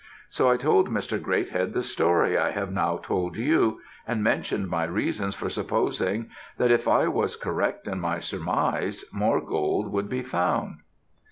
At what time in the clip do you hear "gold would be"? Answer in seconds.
9.39-10.23